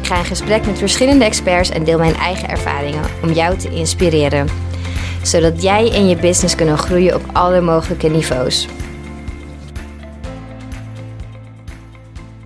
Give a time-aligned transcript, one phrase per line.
[0.00, 3.70] Ik ga in gesprek met verschillende experts en deel mijn eigen ervaringen om jou te
[3.70, 4.48] inspireren.
[5.22, 8.68] Zodat jij en je business kunnen groeien op alle mogelijke niveaus.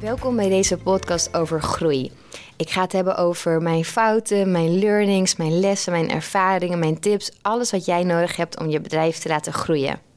[0.01, 2.13] Welkom bij deze podcast over groei.
[2.57, 7.31] Ik ga het hebben over mijn fouten, mijn learnings, mijn lessen, mijn ervaringen, mijn tips.
[7.43, 10.14] Alles wat jij nodig hebt om je bedrijf te laten groeien.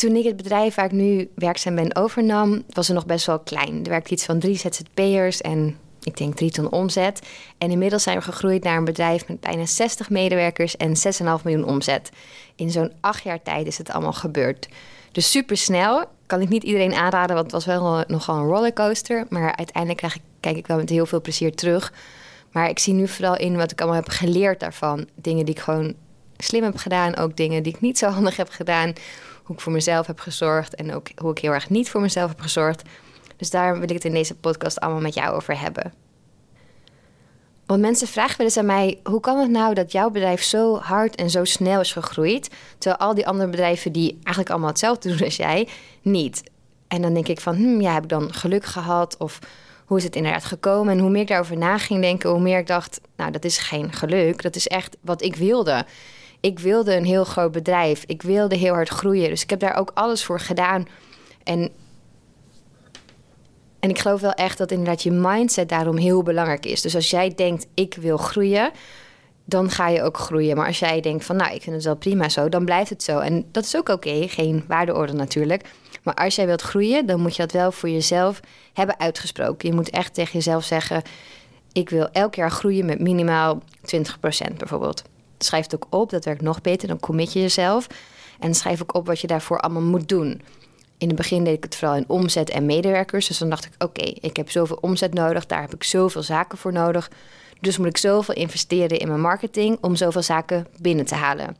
[0.00, 3.38] Toen ik het bedrijf waar ik nu werkzaam ben overnam, was er nog best wel
[3.38, 3.84] klein.
[3.84, 7.26] Er werkte iets van drie ZZP'ers en ik denk drie ton omzet.
[7.58, 11.64] En inmiddels zijn we gegroeid naar een bedrijf met bijna 60 medewerkers en 6,5 miljoen
[11.64, 12.10] omzet.
[12.56, 14.68] In zo'n acht jaar tijd is het allemaal gebeurd.
[15.12, 16.04] Dus super snel.
[16.26, 19.26] Kan ik niet iedereen aanraden, want het was wel nogal een rollercoaster.
[19.28, 21.92] Maar uiteindelijk ik, kijk ik wel met heel veel plezier terug.
[22.52, 25.06] Maar ik zie nu vooral in wat ik allemaal heb geleerd daarvan.
[25.14, 25.94] Dingen die ik gewoon
[26.36, 28.94] slim heb gedaan, ook dingen die ik niet zo handig heb gedaan
[29.50, 32.28] hoe ik voor mezelf heb gezorgd en ook hoe ik heel erg niet voor mezelf
[32.28, 32.82] heb gezorgd.
[33.36, 35.92] Dus daar wil ik het in deze podcast allemaal met jou over hebben.
[37.66, 40.76] Want mensen vragen wel eens aan mij: hoe kan het nou dat jouw bedrijf zo
[40.76, 45.08] hard en zo snel is gegroeid, terwijl al die andere bedrijven die eigenlijk allemaal hetzelfde
[45.08, 45.68] doen als jij,
[46.02, 46.42] niet?
[46.88, 49.16] En dan denk ik van, hm, ja, heb ik dan geluk gehad?
[49.16, 49.38] Of
[49.84, 50.92] hoe is het inderdaad gekomen?
[50.92, 53.58] En hoe meer ik daarover na ging denken, hoe meer ik dacht, nou, dat is
[53.58, 55.84] geen geluk, dat is echt wat ik wilde
[56.40, 58.04] ik wilde een heel groot bedrijf.
[58.06, 59.28] Ik wilde heel hard groeien.
[59.28, 60.88] Dus ik heb daar ook alles voor gedaan.
[61.42, 61.70] En,
[63.80, 66.80] en ik geloof wel echt dat inderdaad je mindset daarom heel belangrijk is.
[66.80, 68.70] Dus als jij denkt, ik wil groeien,
[69.44, 70.56] dan ga je ook groeien.
[70.56, 73.02] Maar als jij denkt van, nou, ik vind het wel prima zo, dan blijft het
[73.02, 73.18] zo.
[73.18, 75.68] En dat is ook oké, geen waardeorde natuurlijk.
[76.02, 78.40] Maar als jij wilt groeien, dan moet je dat wel voor jezelf
[78.72, 79.68] hebben uitgesproken.
[79.68, 81.02] Je moet echt tegen jezelf zeggen,
[81.72, 85.02] ik wil elk jaar groeien met minimaal 20% bijvoorbeeld
[85.44, 86.10] schrijf het ook op.
[86.10, 86.88] Dat werkt nog beter.
[86.88, 87.86] Dan commit je jezelf.
[88.40, 90.42] En schrijf ook op wat je daarvoor allemaal moet doen.
[90.98, 93.26] In het begin deed ik het vooral in omzet en medewerkers.
[93.26, 95.46] Dus dan dacht ik, oké, ik heb zoveel omzet nodig.
[95.46, 97.10] Daar heb ik zoveel zaken voor nodig.
[97.60, 101.56] Dus moet ik zoveel investeren in mijn marketing om zoveel zaken binnen te halen.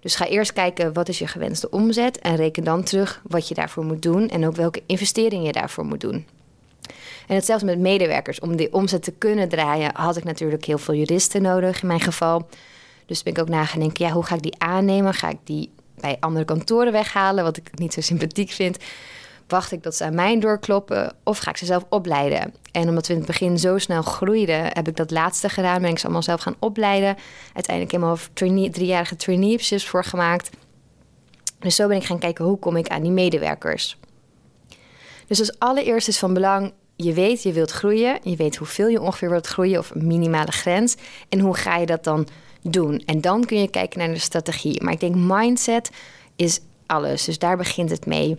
[0.00, 3.54] Dus ga eerst kijken wat is je gewenste omzet en reken dan terug wat je
[3.54, 6.26] daarvoor moet doen en ook welke investeringen je daarvoor moet doen.
[7.26, 8.40] En hetzelfde met medewerkers.
[8.40, 12.00] Om die omzet te kunnen draaien had ik natuurlijk heel veel juristen nodig in mijn
[12.00, 12.48] geval.
[13.08, 15.14] Dus ben ik ook na gaan denken, ja, hoe ga ik die aannemen?
[15.14, 18.76] Ga ik die bij andere kantoren weghalen, wat ik niet zo sympathiek vind?
[19.46, 22.54] Wacht ik dat ze aan mij doorkloppen of ga ik ze zelf opleiden?
[22.72, 25.80] En omdat we in het begin zo snel groeiden, heb ik dat laatste gedaan.
[25.80, 27.16] Ben ik ze allemaal zelf gaan opleiden.
[27.54, 30.50] Uiteindelijk helemaal trainee, driejarige traineeships voor gemaakt.
[31.58, 33.98] Dus zo ben ik gaan kijken, hoe kom ik aan die medewerkers?
[35.26, 38.18] Dus als allereerst is van belang, je weet je wilt groeien.
[38.22, 40.96] Je weet hoeveel je ongeveer wilt groeien of een minimale grens.
[41.28, 42.26] En hoe ga je dat dan
[42.62, 43.02] doen.
[43.06, 44.82] En dan kun je kijken naar de strategie.
[44.82, 45.90] Maar ik denk mindset
[46.36, 47.24] is alles.
[47.24, 48.38] Dus daar begint het mee.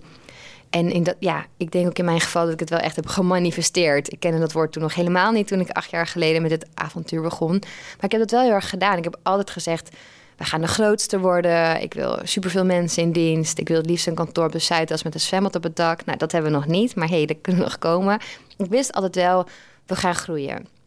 [0.69, 2.95] En in dat, ja, ik denk ook in mijn geval dat ik het wel echt
[2.95, 4.11] heb gemanifesteerd.
[4.11, 6.67] Ik kende dat woord toen nog helemaal niet toen ik acht jaar geleden met het
[6.73, 7.59] avontuur begon.
[7.59, 8.97] Maar ik heb dat wel heel erg gedaan.
[8.97, 9.89] Ik heb altijd gezegd,
[10.37, 11.81] we gaan de grootste worden.
[11.81, 13.59] Ik wil superveel mensen in dienst.
[13.59, 16.05] Ik wil het liefst een kantoor op de Zuidas met een zwembad op het dak.
[16.05, 18.19] Nou, dat hebben we nog niet, maar hé, hey, dat kunnen nog komen.
[18.57, 19.47] Ik wist altijd wel,
[19.85, 20.78] we gaan groeien.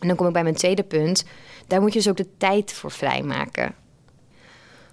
[0.00, 1.24] En dan kom ik bij mijn tweede punt
[1.66, 3.74] daar moet je dus ook de tijd voor vrijmaken.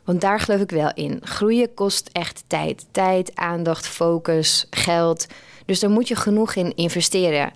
[0.04, 1.20] Want daar geloof ik wel in.
[1.24, 2.86] Groeien kost echt tijd.
[2.92, 5.28] Tijd, aandacht, focus, geld.
[5.66, 7.52] Dus daar moet je genoeg in investeren.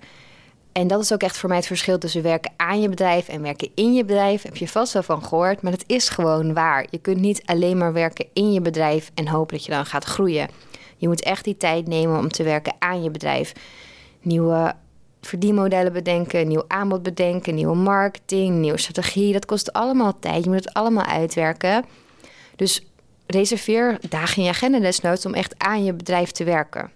[0.72, 3.42] En dat is ook echt voor mij het verschil tussen werken aan je bedrijf en
[3.42, 4.42] werken in je bedrijf.
[4.42, 6.86] Heb je vast wel van gehoord, maar het is gewoon waar.
[6.90, 10.04] Je kunt niet alleen maar werken in je bedrijf en hopen dat je dan gaat
[10.04, 10.48] groeien.
[10.96, 13.52] Je moet echt die tijd nemen om te werken aan je bedrijf.
[14.20, 14.74] Nieuwe
[15.20, 19.32] verdienmodellen bedenken, nieuw aanbod bedenken, nieuwe marketing, nieuwe strategie.
[19.32, 20.44] Dat kost allemaal tijd.
[20.44, 21.84] Je moet het allemaal uitwerken.
[22.56, 22.86] Dus
[23.26, 26.90] reserveer dagen in je agenda desnoods om echt aan je bedrijf te werken.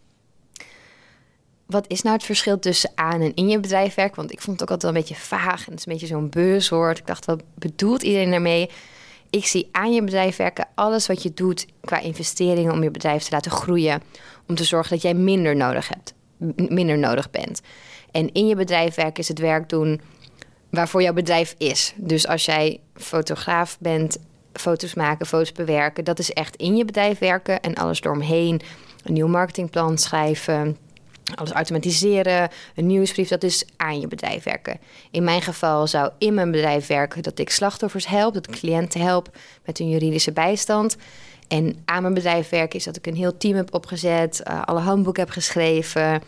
[1.66, 4.16] Wat is nou het verschil tussen aan en in je bedrijf werken?
[4.16, 6.06] Want ik vond het ook altijd wel een beetje vaag en het is een beetje
[6.06, 6.98] zo'n buzzwoord.
[6.98, 8.70] Ik dacht, wat bedoelt iedereen daarmee?
[9.30, 13.22] Ik zie aan je bedrijf werken alles wat je doet qua investeringen om je bedrijf
[13.22, 14.02] te laten groeien.
[14.48, 16.14] Om te zorgen dat jij minder nodig hebt,
[16.70, 17.60] minder nodig bent.
[18.12, 20.00] En in je bedrijf werken is het werk doen
[20.70, 21.92] waarvoor jouw bedrijf is.
[21.96, 24.18] Dus als jij fotograaf bent,
[24.52, 28.60] foto's maken, foto's bewerken, dat is echt in je bedrijf werken en alles eromheen.
[29.04, 30.76] Een nieuw marketingplan schrijven,
[31.34, 34.78] alles automatiseren, een nieuwsbrief, dat is aan je bedrijf werken.
[35.10, 39.00] In mijn geval zou in mijn bedrijf werken dat ik slachtoffers help, dat ik cliënten
[39.00, 40.96] help met hun juridische bijstand.
[41.48, 44.80] En aan mijn bedrijf werken is dat ik een heel team heb opgezet, uh, alle
[44.80, 46.22] handboeken heb geschreven,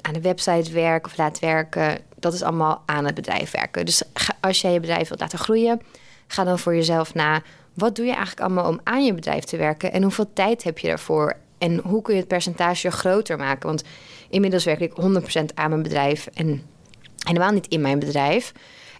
[0.00, 1.98] aan de website werken of laat werken.
[2.16, 3.84] Dat is allemaal aan het bedrijf werken.
[3.84, 4.02] Dus
[4.40, 5.80] als jij je bedrijf wilt laten groeien,
[6.26, 7.42] ga dan voor jezelf na.
[7.74, 10.78] Wat doe je eigenlijk allemaal om aan je bedrijf te werken en hoeveel tijd heb
[10.78, 11.36] je daarvoor?
[11.58, 13.66] En hoe kun je het percentage groter maken?
[13.68, 13.82] Want
[14.28, 16.62] inmiddels werk ik 100% aan mijn bedrijf en
[17.18, 18.52] helemaal niet in mijn bedrijf.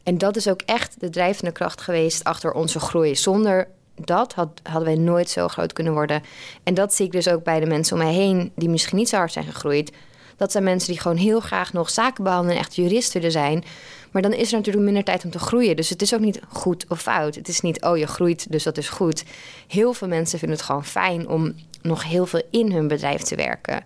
[0.03, 3.17] En dat is ook echt de drijvende kracht geweest achter onze groei.
[3.17, 6.23] Zonder dat had, hadden wij nooit zo groot kunnen worden.
[6.63, 9.09] En dat zie ik dus ook bij de mensen om mij heen die misschien niet
[9.09, 9.93] zo hard zijn gegroeid.
[10.39, 13.65] Dat zijn mensen die gewoon heel graag nog zaken behandelen en echt jurist willen zijn.
[14.11, 15.77] Maar dan is er natuurlijk minder tijd om te groeien.
[15.77, 17.35] Dus het is ook niet goed of fout.
[17.35, 19.25] Het is niet, oh je groeit, dus dat is goed.
[19.67, 23.37] Heel veel mensen vinden het gewoon fijn om nog heel veel in hun bedrijf te
[23.37, 23.83] werken.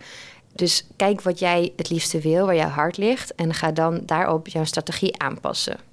[0.54, 3.34] Dus kijk wat jij het liefste wil, waar jouw hart ligt.
[3.34, 5.91] En ga dan daarop jouw strategie aanpassen.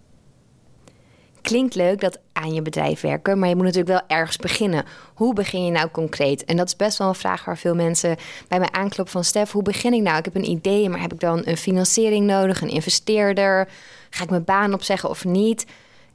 [1.41, 4.85] Klinkt leuk dat aan je bedrijf werken, maar je moet natuurlijk wel ergens beginnen.
[5.13, 6.45] Hoe begin je nou concreet?
[6.45, 8.15] En dat is best wel een vraag waar veel mensen
[8.47, 9.23] bij mij aankloppen van...
[9.23, 10.17] Stef, hoe begin ik nou?
[10.17, 13.67] Ik heb een idee, maar heb ik dan een financiering nodig, een investeerder?
[14.09, 15.65] Ga ik mijn baan opzeggen of niet?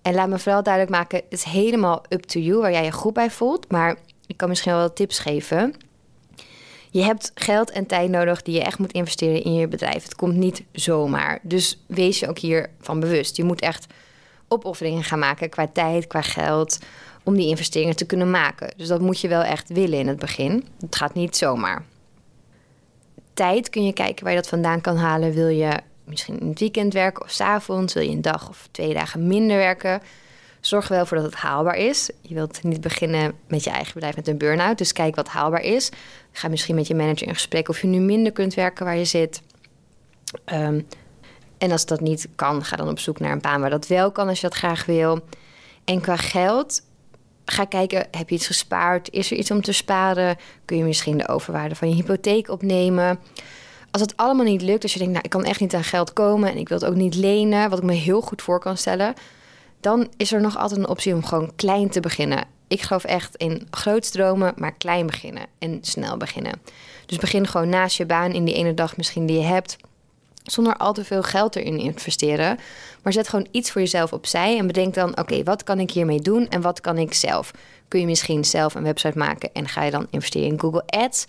[0.02, 2.92] En laat me vooral duidelijk maken, het is helemaal up to you waar jij je
[2.92, 3.70] goed bij voelt.
[3.70, 3.96] Maar
[4.26, 5.74] ik kan misschien wel tips geven.
[6.90, 10.02] Je hebt geld en tijd nodig die je echt moet investeren in je bedrijf.
[10.02, 11.38] Het komt niet zomaar.
[11.42, 13.36] Dus wees je ook hiervan bewust.
[13.36, 13.86] Je moet echt
[14.54, 16.78] opofferingen gaan maken qua tijd, qua geld,
[17.22, 18.72] om die investeringen te kunnen maken.
[18.76, 20.64] Dus dat moet je wel echt willen in het begin.
[20.80, 21.84] Het gaat niet zomaar.
[23.34, 25.32] Tijd kun je kijken waar je dat vandaan kan halen.
[25.32, 25.72] Wil je
[26.04, 27.94] misschien in het weekend werken of s avonds?
[27.94, 30.00] Wil je een dag of twee dagen minder werken?
[30.60, 32.10] Zorg wel voor dat het haalbaar is.
[32.20, 34.78] Je wilt niet beginnen met je eigen bedrijf met een burn-out.
[34.78, 35.90] Dus kijk wat haalbaar is.
[36.32, 39.04] Ga misschien met je manager in gesprek of je nu minder kunt werken waar je
[39.04, 39.42] zit.
[40.44, 40.80] Ehm,
[41.64, 44.10] en als dat niet kan, ga dan op zoek naar een baan waar dat wel
[44.12, 45.20] kan als je dat graag wil.
[45.84, 46.82] En qua geld,
[47.44, 49.10] ga kijken, heb je iets gespaard?
[49.10, 50.36] Is er iets om te sparen?
[50.64, 53.18] Kun je misschien de overwaarde van je hypotheek opnemen?
[53.90, 56.12] Als het allemaal niet lukt, als je denkt, nou, ik kan echt niet aan geld
[56.12, 58.76] komen en ik wil het ook niet lenen, wat ik me heel goed voor kan
[58.76, 59.14] stellen,
[59.80, 62.44] dan is er nog altijd een optie om gewoon klein te beginnen.
[62.68, 66.60] Ik geloof echt in groot stromen, maar klein beginnen en snel beginnen.
[67.06, 69.76] Dus begin gewoon naast je baan in die ene dag misschien die je hebt
[70.44, 72.58] zonder al te veel geld erin investeren.
[73.02, 76.20] Maar zet gewoon iets voor jezelf opzij en bedenk dan: oké, wat kan ik hiermee
[76.20, 77.50] doen en wat kan ik zelf?
[77.88, 81.24] Kun je misschien zelf een website maken en ga je dan investeren in Google Ads?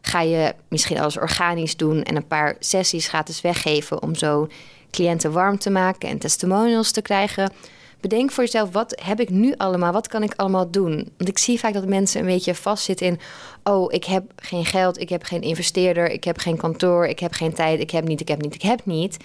[0.00, 4.48] Ga je misschien alles organisch doen en een paar sessies gratis weggeven om zo
[4.90, 7.52] cliënten warm te maken en testimonials te krijgen?
[8.00, 9.92] Bedenk voor jezelf, wat heb ik nu allemaal?
[9.92, 11.12] Wat kan ik allemaal doen?
[11.16, 13.18] Want ik zie vaak dat mensen een beetje vastzitten in...
[13.64, 16.10] oh, ik heb geen geld, ik heb geen investeerder...
[16.10, 18.62] ik heb geen kantoor, ik heb geen tijd, ik heb niet, ik heb niet, ik
[18.62, 19.16] heb niet.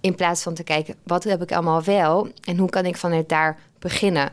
[0.00, 2.28] In plaats van te kijken, wat heb ik allemaal wel...
[2.44, 4.30] en hoe kan ik vanuit daar beginnen?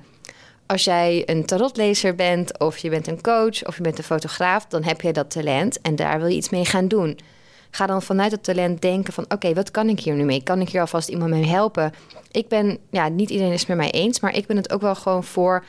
[0.66, 3.66] Als jij een tarotlezer bent, of je bent een coach...
[3.66, 5.82] of je bent een fotograaf, dan heb je dat talent...
[5.82, 7.20] en daar wil je iets mee gaan doen...
[7.72, 9.26] Ga dan vanuit het talent denken van...
[9.30, 10.44] oké, wat kan ik hier nu mee?
[10.44, 11.94] Kan ik hier alvast iemand mee helpen?
[12.32, 14.20] Ik ben, ja, niet iedereen is het met mij eens...
[14.20, 15.64] maar ik ben het ook wel gewoon voor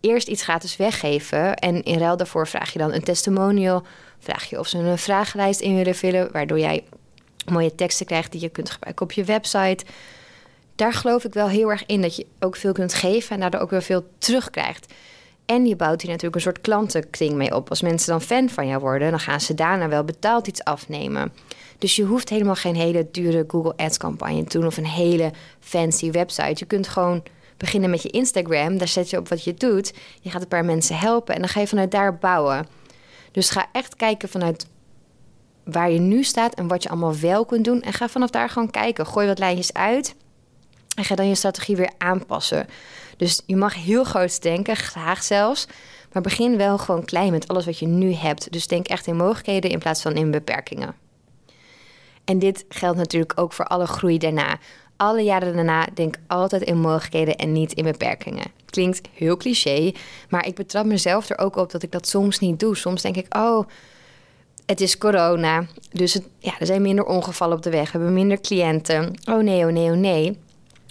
[0.00, 1.56] eerst iets gratis weggeven...
[1.56, 3.82] en in ruil daarvoor vraag je dan een testimonial...
[4.18, 6.32] vraag je of ze een vragenlijst in willen vullen...
[6.32, 6.84] waardoor jij
[7.46, 9.84] mooie teksten krijgt die je kunt gebruiken op je website...
[10.80, 13.60] Daar geloof ik wel heel erg in dat je ook veel kunt geven en daardoor
[13.60, 14.92] ook weer veel terugkrijgt.
[15.50, 17.68] En je bouwt hier natuurlijk een soort klantenkring mee op.
[17.70, 21.32] Als mensen dan fan van jou worden, dan gaan ze daarna wel betaald iets afnemen.
[21.78, 25.32] Dus je hoeft helemaal geen hele dure Google Ads campagne te doen of een hele
[25.60, 26.54] fancy website.
[26.54, 27.22] Je kunt gewoon
[27.56, 28.78] beginnen met je Instagram.
[28.78, 29.94] Daar zet je op wat je doet.
[30.20, 32.66] Je gaat een paar mensen helpen en dan ga je vanuit daar bouwen.
[33.32, 34.66] Dus ga echt kijken vanuit
[35.64, 37.82] waar je nu staat en wat je allemaal wel kunt doen.
[37.82, 39.06] En ga vanaf daar gewoon kijken.
[39.06, 40.14] Gooi wat lijntjes uit
[40.96, 42.66] en ga dan je strategie weer aanpassen.
[43.20, 45.66] Dus je mag heel groot denken, graag zelfs.
[46.12, 48.52] Maar begin wel gewoon klein met alles wat je nu hebt.
[48.52, 50.94] Dus denk echt in mogelijkheden in plaats van in beperkingen.
[52.24, 54.58] En dit geldt natuurlijk ook voor alle groei daarna.
[54.96, 58.50] Alle jaren daarna denk altijd in mogelijkheden en niet in beperkingen.
[58.66, 59.92] Klinkt heel cliché,
[60.28, 62.76] maar ik betrap mezelf er ook op dat ik dat soms niet doe.
[62.76, 63.66] Soms denk ik, oh,
[64.66, 67.92] het is corona, dus ja, er zijn minder ongevallen op de weg.
[67.92, 69.14] We hebben minder cliënten.
[69.24, 70.38] Oh nee, oh nee, oh nee.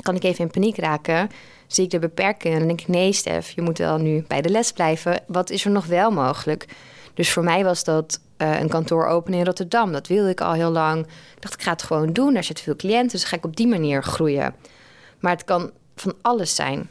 [0.01, 1.29] Kan ik even in paniek raken?
[1.71, 2.53] zie ik de beperkingen.
[2.53, 5.21] En dan denk ik, nee Stef, je moet wel nu bij de les blijven.
[5.27, 6.65] Wat is er nog wel mogelijk?
[7.13, 9.91] Dus voor mij was dat uh, een kantoor openen in Rotterdam.
[9.91, 11.05] Dat wilde ik al heel lang.
[11.05, 12.33] Ik dacht, ik ga het gewoon doen.
[12.33, 14.55] Daar zitten veel cliënten, dus ga ik op die manier groeien.
[15.19, 16.89] Maar het kan van alles zijn.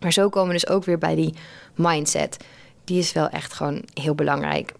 [0.00, 1.34] Maar zo komen we dus ook weer bij die
[1.74, 2.36] mindset.
[2.84, 4.72] Die is wel echt gewoon heel belangrijk.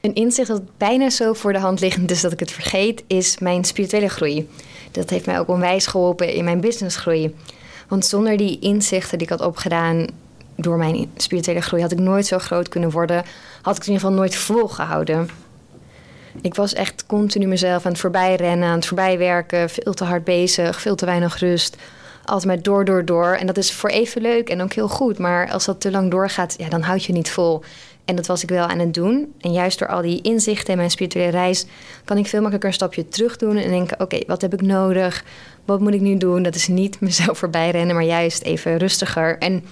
[0.00, 3.38] Een inzicht dat bijna zo voor de hand liggend is dat ik het vergeet, is
[3.38, 4.48] mijn spirituele groei.
[4.90, 7.34] Dat heeft mij ook onwijs geholpen in mijn businessgroei.
[7.88, 10.06] Want zonder die inzichten die ik had opgedaan
[10.56, 13.24] door mijn spirituele groei, had ik nooit zo groot kunnen worden.
[13.62, 15.28] Had ik het in ieder geval nooit volgehouden.
[16.40, 20.80] Ik was echt continu mezelf aan het voorbijrennen, aan het voorbijwerken, veel te hard bezig,
[20.80, 21.76] veel te weinig rust.
[22.24, 23.32] Altijd maar door, door, door.
[23.32, 25.18] En dat is voor even leuk en ook heel goed.
[25.18, 27.62] Maar als dat te lang doorgaat, ja, dan houd je niet vol.
[28.10, 29.34] En dat was ik wel aan het doen.
[29.40, 31.66] En juist door al die inzichten in mijn spirituele reis
[32.04, 35.24] kan ik veel makkelijker een stapje terug doen en denken: oké, wat heb ik nodig?
[35.64, 36.42] Wat moet ik nu doen?
[36.42, 39.38] Dat is niet mezelf voorbij rennen, maar juist even rustiger.
[39.38, 39.64] En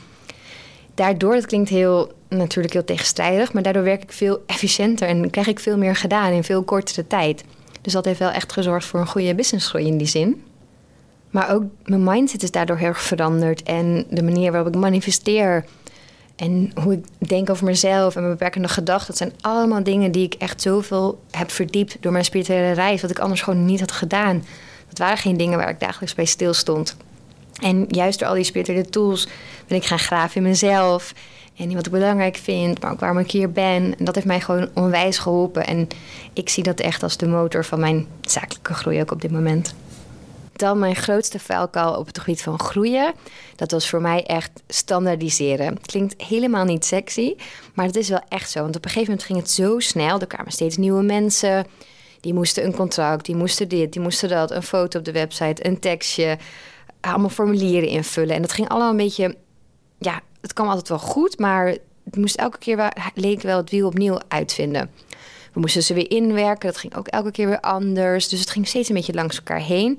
[0.94, 5.46] daardoor, dat klinkt heel natuurlijk heel tegenstrijdig, maar daardoor werk ik veel efficiënter en krijg
[5.46, 7.44] ik veel meer gedaan in veel kortere tijd.
[7.82, 10.42] Dus dat heeft wel echt gezorgd voor een goede businessgroei in die zin.
[11.30, 15.64] Maar ook mijn mindset is daardoor heel veranderd en de manier waarop ik manifesteer
[16.38, 19.06] en hoe ik denk over mezelf en mijn beperkende gedachten.
[19.06, 23.02] Dat zijn allemaal dingen die ik echt zoveel heb verdiept door mijn spirituele reis.
[23.02, 24.44] Wat ik anders gewoon niet had gedaan.
[24.88, 26.96] Dat waren geen dingen waar ik dagelijks bij stilstond.
[27.62, 29.28] En juist door al die spirituele tools
[29.66, 31.12] ben ik gaan graven in mezelf.
[31.56, 33.94] En wat ik belangrijk vind, maar ook waarom ik hier ben.
[33.98, 35.66] En dat heeft mij gewoon onwijs geholpen.
[35.66, 35.88] En
[36.32, 39.74] ik zie dat echt als de motor van mijn zakelijke groei ook op dit moment.
[40.58, 43.14] Dan mijn grootste vuilkuil op het gebied van groeien.
[43.56, 45.80] Dat was voor mij echt standaardiseren.
[45.80, 47.34] Klinkt helemaal niet sexy,
[47.74, 48.62] maar het is wel echt zo.
[48.62, 50.20] Want op een gegeven moment ging het zo snel.
[50.20, 51.66] Er kwamen steeds nieuwe mensen.
[52.20, 54.50] Die moesten een contract, die moesten dit, die moesten dat.
[54.50, 56.38] Een foto op de website, een tekstje.
[57.00, 58.34] Allemaal formulieren invullen.
[58.34, 59.36] En dat ging allemaal een beetje...
[59.98, 61.66] Ja, het kwam altijd wel goed, maar
[62.04, 64.90] het moest elke keer wel, leek wel het wiel opnieuw uitvinden.
[65.52, 66.68] We moesten ze weer inwerken.
[66.68, 68.28] Dat ging ook elke keer weer anders.
[68.28, 69.98] Dus het ging steeds een beetje langs elkaar heen.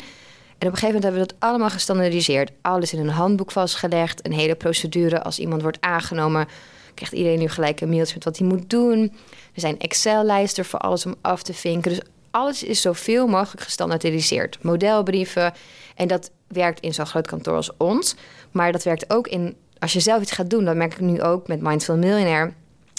[0.59, 2.51] En op een gegeven moment hebben we dat allemaal gestandardiseerd.
[2.61, 4.25] Alles in een handboek vastgelegd.
[4.25, 5.23] Een hele procedure.
[5.23, 6.47] Als iemand wordt aangenomen,
[6.93, 9.13] krijgt iedereen nu gelijk een mailtje met wat hij moet doen.
[9.53, 11.91] Er zijn Excel-lijsten voor alles om af te vinken.
[11.91, 12.01] Dus
[12.31, 14.63] alles is zoveel mogelijk gestandardiseerd.
[14.63, 15.53] Modelbrieven.
[15.95, 18.15] En dat werkt in zo'n groot kantoor als ons.
[18.51, 19.55] Maar dat werkt ook in.
[19.77, 22.53] Als je zelf iets gaat doen, dat merk ik nu ook met Mindful Millionaire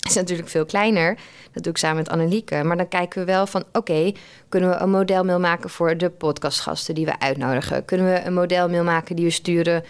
[0.08, 1.18] is natuurlijk veel kleiner.
[1.52, 2.62] Dat doe ik samen met Annelieke.
[2.64, 4.12] Maar dan kijken we wel van, oké,
[4.48, 7.84] kunnen we een modelmail maken voor de podcastgasten die we uitnodigen?
[7.84, 9.84] Kunnen we een modelmail maken die we sturen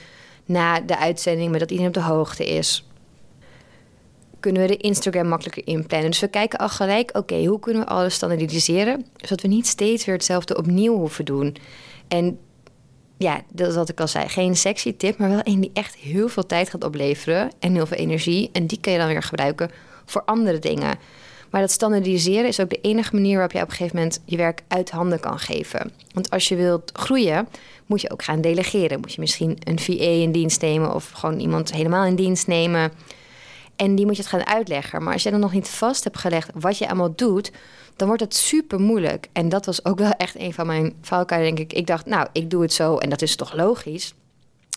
[0.45, 2.89] na de uitzending, maar dat iedereen op de hoogte is?
[4.41, 6.11] Kunnen we de Instagram makkelijker inplannen?
[6.11, 9.07] Dus we kijken al gelijk, oké, hoe kunnen we alles standaardiseren?
[9.17, 11.57] Zodat we niet steeds weer hetzelfde opnieuw hoeven doen.
[12.09, 12.39] En
[13.19, 14.29] ja, dat is wat ik al zei.
[14.29, 17.87] Geen sexy tip, maar wel een die echt heel veel tijd gaat opleveren en heel
[17.87, 18.51] veel energie.
[18.53, 19.71] En die kan je dan weer gebruiken
[20.11, 20.99] voor andere dingen.
[21.51, 24.37] Maar dat standaardiseren is ook de enige manier waarop je op een gegeven moment je
[24.37, 25.93] werk uit handen kan geven.
[26.13, 27.49] Want als je wilt groeien,
[27.87, 29.01] moet je ook gaan delegeren.
[29.01, 32.93] Moet je misschien een VA in dienst nemen of gewoon iemand helemaal in dienst nemen.
[33.77, 35.03] En die moet je het gaan uitleggen.
[35.03, 37.51] Maar als je dan nog niet vast hebt gelegd wat je allemaal doet,
[37.97, 39.29] dan wordt het super moeilijk.
[39.33, 41.79] En dat was ook wel echt een van mijn valkuilen, denk ik.
[41.79, 44.15] Ik dacht, nou, ik doe het zo en dat is toch logisch?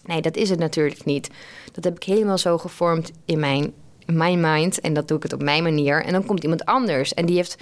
[0.05, 1.29] Nee, dat is het natuurlijk niet.
[1.71, 3.73] Dat heb ik helemaal zo gevormd in mijn
[4.05, 4.81] mijn mind.
[4.81, 6.03] En dat doe ik het op mijn manier.
[6.03, 7.13] En dan komt iemand anders.
[7.13, 7.57] En die heeft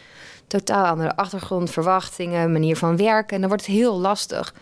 [0.48, 3.36] totaal andere achtergrond, verwachtingen, manier van werken.
[3.36, 4.54] En dan wordt het heel lastig.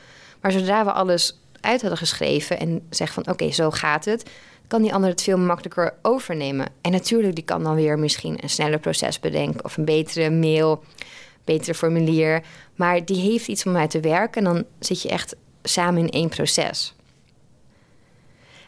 [0.42, 4.30] Maar zodra we alles uit hadden geschreven en zeggen van oké, zo gaat het,
[4.68, 6.68] kan die ander het veel makkelijker overnemen.
[6.82, 10.84] En natuurlijk, die kan dan weer misschien een sneller proces bedenken of een betere mail,
[11.44, 12.44] betere formulier.
[12.76, 16.10] Maar die heeft iets om uit te werken en dan zit je echt samen in
[16.10, 16.94] één proces.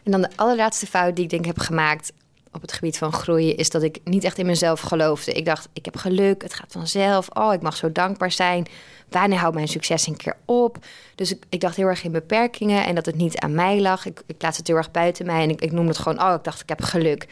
[0.02, 2.12] En dan de allerlaatste fout die ik denk heb gemaakt
[2.52, 5.32] op het gebied van groeien is dat ik niet echt in mezelf geloofde.
[5.32, 7.28] Ik dacht, ik heb geluk, het gaat vanzelf.
[7.28, 8.66] Oh, ik mag zo dankbaar zijn.
[9.08, 10.78] Wanneer houdt mijn succes een keer op?
[11.14, 14.06] Dus ik, ik dacht heel erg in beperkingen en dat het niet aan mij lag.
[14.06, 16.34] Ik, ik plaats het heel erg buiten mij en ik, ik noemde het gewoon, oh,
[16.34, 17.26] ik dacht, ik heb geluk.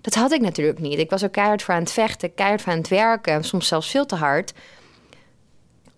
[0.00, 0.98] Dat had ik natuurlijk niet.
[0.98, 3.90] Ik was ook keihard voor aan het vechten, keihard voor aan het werken, soms zelfs
[3.90, 4.52] veel te hard.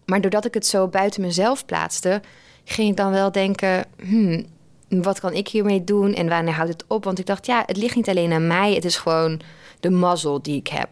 [0.04, 2.22] Maar doordat ik het zo buiten mezelf plaatste,
[2.64, 4.46] ging ik dan wel denken: hmm,
[4.88, 7.04] wat kan ik hiermee doen en wanneer houdt het op?
[7.04, 9.40] Want ik dacht, ja, het ligt niet alleen aan mij, het is gewoon
[9.80, 10.88] de mazzel die ik heb.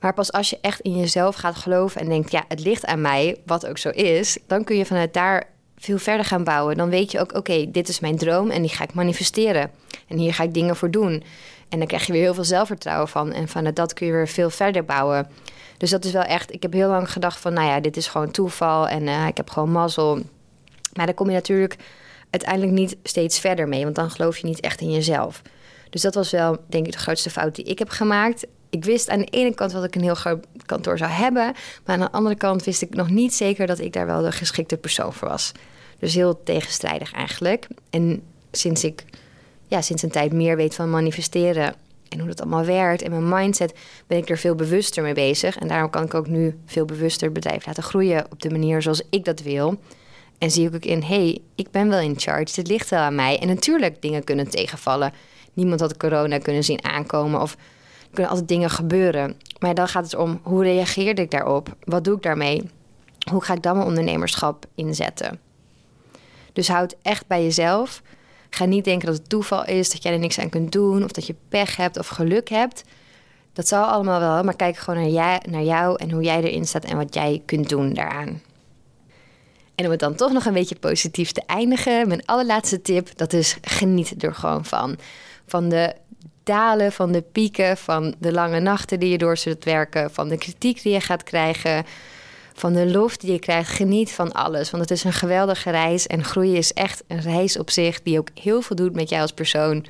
[0.00, 3.00] Maar pas als je echt in jezelf gaat geloven en denkt, ja, het ligt aan
[3.00, 5.46] mij, wat ook zo is, dan kun je vanuit daar
[5.76, 6.76] veel verder gaan bouwen.
[6.76, 9.70] Dan weet je ook, oké, dit is mijn droom en die ga ik manifesteren.
[10.08, 11.22] En hier ga ik dingen voor doen.
[11.68, 13.32] En dan krijg je weer heel veel zelfvertrouwen van.
[13.32, 15.28] En vanuit dat kun je weer veel verder bouwen.
[15.78, 18.06] Dus dat is wel echt, ik heb heel lang gedacht van, nou ja, dit is
[18.06, 20.20] gewoon toeval en uh, ik heb gewoon mazzel.
[20.92, 21.76] Maar dan kom je natuurlijk
[22.34, 25.42] uiteindelijk niet steeds verder mee, want dan geloof je niet echt in jezelf.
[25.90, 28.46] Dus dat was wel, denk ik, de grootste fout die ik heb gemaakt.
[28.70, 31.52] Ik wist aan de ene kant dat ik een heel groot kantoor zou hebben,
[31.84, 34.32] maar aan de andere kant wist ik nog niet zeker dat ik daar wel de
[34.32, 35.52] geschikte persoon voor was.
[35.98, 37.66] Dus heel tegenstrijdig eigenlijk.
[37.90, 39.04] En sinds ik
[39.66, 41.74] ja, sinds een tijd meer weet van manifesteren
[42.08, 43.02] en hoe dat allemaal werkt.
[43.02, 43.74] En mijn mindset
[44.06, 45.56] ben ik er veel bewuster mee bezig.
[45.56, 48.82] En daarom kan ik ook nu veel bewuster het bedrijf laten groeien op de manier
[48.82, 49.78] zoals ik dat wil.
[50.38, 53.14] En zie ik ook in, hey, ik ben wel in charge, dit ligt wel aan
[53.14, 53.38] mij.
[53.38, 55.12] En natuurlijk, dingen kunnen tegenvallen.
[55.52, 57.58] Niemand had corona kunnen zien aankomen of er
[58.12, 59.36] kunnen altijd dingen gebeuren.
[59.58, 61.76] Maar dan gaat het om, hoe reageerde ik daarop?
[61.84, 62.62] Wat doe ik daarmee?
[63.30, 65.40] Hoe ga ik dan mijn ondernemerschap inzetten?
[66.52, 68.02] Dus houd echt bij jezelf.
[68.50, 71.12] Ga niet denken dat het toeval is, dat jij er niks aan kunt doen, of
[71.12, 72.84] dat je pech hebt of geluk hebt.
[73.52, 76.84] Dat zal allemaal wel, maar kijk gewoon naar, naar jou en hoe jij erin staat
[76.84, 78.42] en wat jij kunt doen daaraan.
[79.74, 83.32] En om het dan toch nog een beetje positief te eindigen, mijn allerlaatste tip, dat
[83.32, 84.98] is geniet er gewoon van.
[85.46, 85.94] Van de
[86.42, 90.38] dalen, van de pieken, van de lange nachten die je door zult werken, van de
[90.38, 91.84] kritiek die je gaat krijgen,
[92.54, 93.70] van de lof die je krijgt.
[93.70, 97.58] Geniet van alles, want het is een geweldige reis en groeien is echt een reis
[97.58, 99.86] op zich die ook heel veel doet met jou als persoon.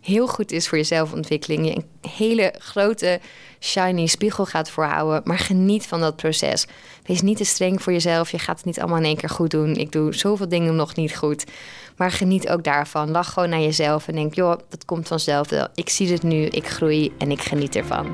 [0.00, 1.66] Heel goed is voor je zelfontwikkeling.
[1.66, 3.20] Je een hele grote
[3.64, 5.20] shiny spiegel gaat voorhouden.
[5.24, 6.66] Maar geniet van dat proces.
[7.06, 8.30] Wees niet te streng voor jezelf.
[8.30, 9.74] Je gaat het niet allemaal in één keer goed doen.
[9.74, 11.44] Ik doe zoveel dingen nog niet goed.
[11.96, 13.10] Maar geniet ook daarvan.
[13.10, 15.66] Lach gewoon naar jezelf en denk: joh, dat komt vanzelf wel.
[15.74, 18.06] Ik zie het nu, ik groei en ik geniet ervan.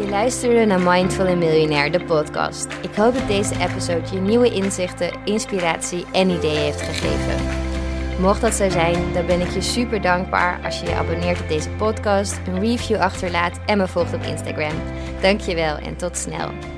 [0.00, 2.66] Je luisterde naar Mindful en Miljonair, de podcast.
[2.82, 7.67] Ik hoop dat deze episode je nieuwe inzichten, inspiratie en ideeën heeft gegeven.
[8.18, 11.48] Mocht dat zo zijn, dan ben ik je super dankbaar als je je abonneert op
[11.48, 14.72] deze podcast, een review achterlaat en me volgt op Instagram.
[15.20, 16.77] Dankjewel en tot snel.